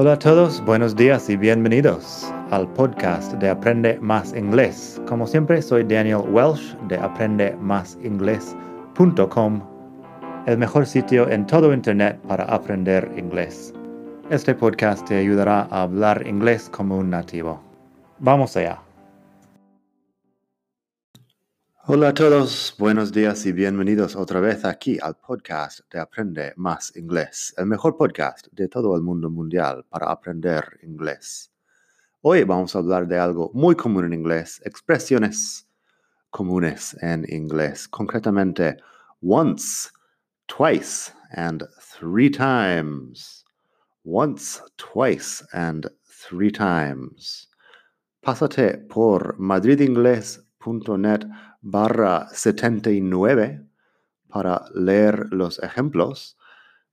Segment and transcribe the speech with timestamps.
[0.00, 5.02] Hola a todos, buenos días y bienvenidos al podcast de Aprende Más Inglés.
[5.08, 9.60] Como siempre, soy Daniel Welsh de aprendemásinglés.com,
[10.46, 13.74] el mejor sitio en todo Internet para aprender inglés.
[14.30, 17.60] Este podcast te ayudará a hablar inglés como un nativo.
[18.20, 18.87] Vamos allá.
[21.90, 26.94] Hola a todos, buenos días y bienvenidos otra vez aquí al podcast de Aprende Más
[26.94, 31.50] Inglés, el mejor podcast de todo el mundo mundial para aprender inglés.
[32.20, 35.66] Hoy vamos a hablar de algo muy común en inglés, expresiones
[36.28, 38.76] comunes en inglés, concretamente
[39.22, 39.88] once,
[40.46, 41.66] twice and
[41.98, 43.46] three times.
[44.04, 47.48] Once, twice and three times.
[48.20, 49.36] Pásate por
[50.58, 51.26] madridingles.net
[51.62, 53.66] barra 79
[54.28, 56.36] para leer los ejemplos,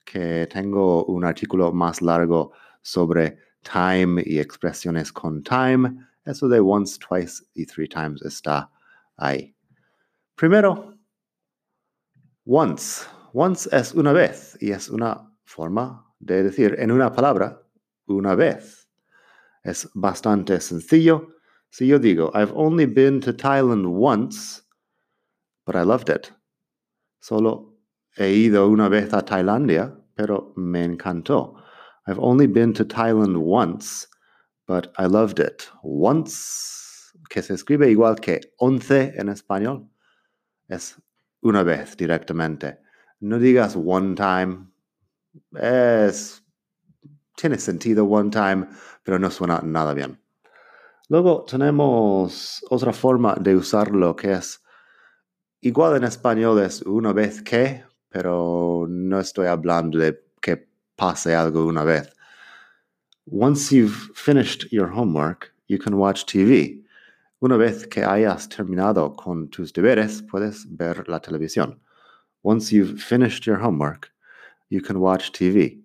[0.06, 2.52] que tengo un artículo más largo
[2.82, 6.08] sobre time y expresiones con time.
[6.24, 8.70] Eso de once, twice y three times está
[9.18, 9.56] ahí.
[10.36, 10.98] Primero,
[12.46, 13.06] once.
[13.34, 17.62] Once es una vez y es una forma de decir en una palabra
[18.06, 18.88] una vez.
[19.64, 21.35] Es bastante sencillo
[21.76, 24.62] si yo digo, I've only been to Thailand once,
[25.66, 26.32] but I loved it.
[27.20, 27.74] Solo
[28.16, 31.62] he ido una vez a Tailandia, pero me encantó.
[32.08, 34.08] I've only been to Thailand once,
[34.66, 35.70] but I loved it.
[35.84, 39.90] Once, que se escribe igual que once en español,
[40.70, 40.96] es
[41.44, 42.78] una vez directamente.
[43.20, 44.68] No digas one time.
[45.62, 46.42] Es,
[47.36, 48.66] tiene sentido one time,
[49.04, 50.25] pero no suena nada bien.
[51.08, 54.60] Luego tenemos otra forma de usarlo que es
[55.62, 61.66] igual en español es una vez que, pero no estoy hablando de que pase algo
[61.68, 62.12] una vez.
[63.28, 66.84] Once you've finished your homework, you can watch TV.
[67.40, 71.80] Una vez que hayas terminado con tus deberes, puedes ver la televisión.
[72.44, 74.12] Once you've finished your homework,
[74.70, 75.85] you can watch TV.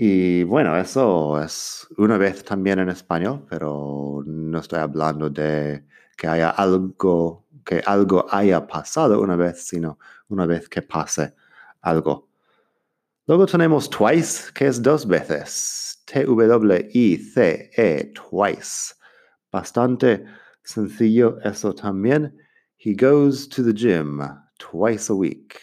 [0.00, 5.84] Y bueno, eso es una vez también en español, pero no estoy hablando de
[6.16, 9.98] que haya algo, que algo haya pasado una vez, sino
[10.28, 11.34] una vez que pase
[11.80, 12.28] algo.
[13.26, 16.00] Luego tenemos twice, que es dos veces.
[16.06, 18.94] T-W-I-C-E, twice.
[19.50, 20.24] Bastante
[20.62, 22.36] sencillo eso también.
[22.76, 24.20] He goes to the gym
[24.58, 25.60] twice a week.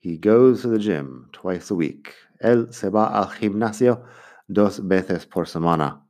[0.00, 2.14] He goes to the gym twice a week.
[2.42, 4.04] Él se va al gimnasio
[4.48, 6.02] dos veces por semana.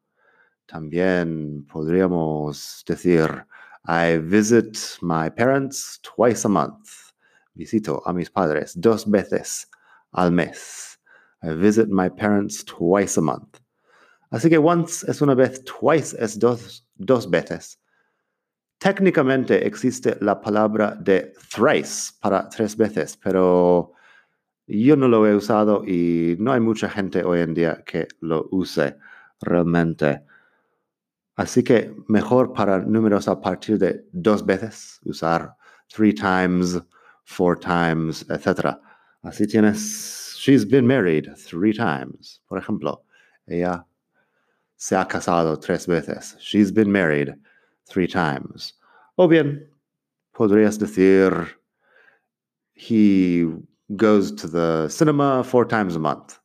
[0.67, 3.47] También podríamos decir,
[3.87, 7.13] I visit my parents twice a month.
[7.55, 9.67] Visito a mis padres dos veces
[10.13, 10.99] al mes.
[11.43, 13.61] I visit my parents twice a month.
[14.31, 17.79] Así que once es una vez, twice es dos, dos veces.
[18.79, 23.93] Técnicamente existe la palabra de thrice para tres veces, pero
[24.67, 28.49] yo no lo he usado y no hay mucha gente hoy en día que lo
[28.51, 28.97] use
[29.41, 30.23] realmente.
[31.37, 35.55] Así que mejor para números a partir de dos veces usar
[35.89, 36.79] three times,
[37.25, 38.79] four times, etc.
[39.23, 42.43] Así tienes, she's been married three times.
[42.47, 43.05] Por ejemplo,
[43.47, 43.87] ella
[44.77, 46.37] se ha casado tres veces.
[46.41, 47.35] She's been married
[47.87, 48.75] three times.
[49.17, 49.69] O bien,
[50.35, 51.33] podrías decir,
[52.75, 53.47] he
[53.97, 56.39] goes to the cinema four times a month.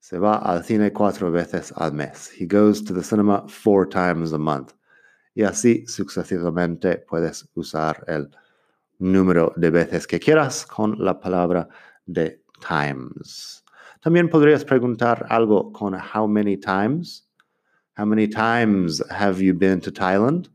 [0.00, 2.30] Se va al cine cuatro veces al mes.
[2.30, 4.72] He goes to the cinema four times a month.
[5.34, 8.28] Y así sucesivamente puedes usar el
[8.98, 11.68] número de veces que quieras con la palabra
[12.06, 13.64] de times.
[14.00, 17.29] También podrías preguntar algo con how many times.
[17.96, 20.48] How many times have you been to Thailand?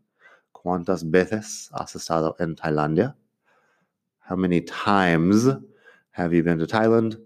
[0.53, 3.15] ¿Cuántas veces has estado en Tailandia?
[4.29, 5.45] How many times
[6.11, 7.19] have you been to Thailand?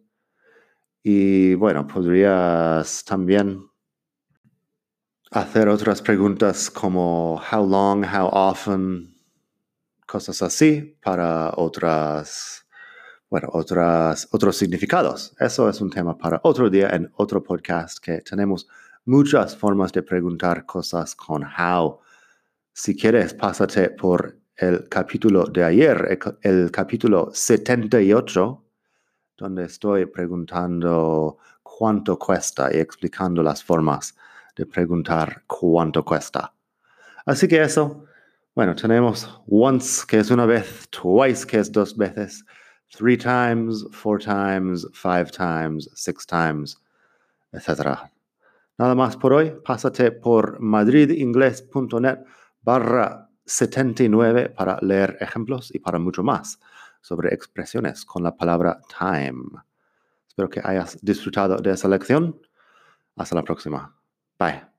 [1.04, 3.70] Y bueno, podrías también
[5.32, 9.16] hacer otras preguntas como how long, how often,
[10.08, 12.66] cosas así para otras,
[13.30, 15.36] bueno, otras, otros significados.
[15.40, 18.68] Eso es un tema para otro día en otro podcast que tenemos
[19.06, 22.00] muchas formas de preguntar cosas con how.
[22.74, 28.64] Si quieres, pásate por el capítulo de ayer, el, capítulo 78,
[29.38, 34.16] donde estoy preguntando cuánto cuesta y explicando las formas
[34.56, 36.54] de preguntar cuánto cuesta.
[37.26, 38.06] Así que eso,
[38.54, 42.44] bueno, tenemos once, que es una vez, twice, que es dos veces,
[42.90, 46.78] three times, four times, five times, six times,
[47.54, 48.10] etc.
[48.80, 49.54] Nada más por hoy.
[49.64, 52.20] Pásate por madridingles.net
[52.62, 56.60] barra 79 para leer ejemplos y para mucho más
[57.02, 59.44] sobre expresiones con la palabra time.
[60.28, 62.40] Espero que hayas disfrutado de esa lección.
[63.18, 63.94] Hasta la próxima.
[64.40, 64.79] Bye.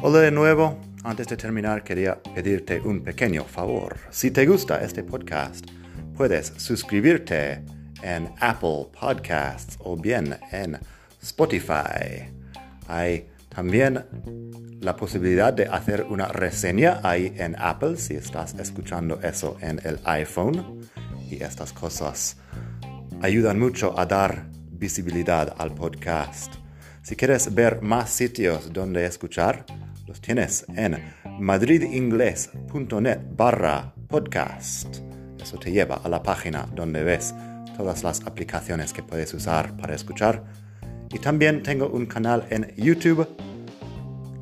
[0.00, 0.78] Hola de nuevo.
[1.02, 3.96] Antes de terminar, quería pedirte un pequeño favor.
[4.10, 5.66] Si te gusta este podcast,
[6.16, 7.64] puedes suscribirte
[8.04, 10.78] en Apple Podcasts o bien en
[11.20, 12.30] Spotify.
[12.86, 14.04] Hay también
[14.80, 19.98] la posibilidad de hacer una reseña ahí en Apple si estás escuchando eso en el
[20.04, 20.80] iPhone.
[21.28, 22.36] Y estas cosas
[23.20, 26.54] ayudan mucho a dar visibilidad al podcast.
[27.02, 29.66] Si quieres ver más sitios donde escuchar,
[30.08, 30.96] los tienes en
[31.38, 34.96] madridingles.net barra podcast.
[35.40, 37.34] Eso te lleva a la página donde ves
[37.76, 40.44] todas las aplicaciones que puedes usar para escuchar.
[41.10, 43.28] Y también tengo un canal en YouTube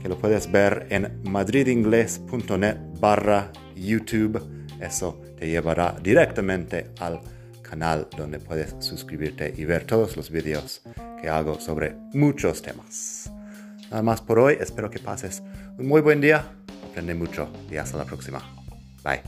[0.01, 4.41] que lo puedes ver en madridingles.net barra YouTube.
[4.81, 7.21] Eso te llevará directamente al
[7.63, 10.83] canal donde puedes suscribirte y ver todos los vídeos
[11.21, 13.33] que hago sobre muchos temas.
[13.91, 15.43] Nada más por hoy, espero que pases
[15.79, 16.45] un muy buen día,
[16.91, 18.43] aprende mucho y hasta la próxima.
[19.05, 19.23] Bye.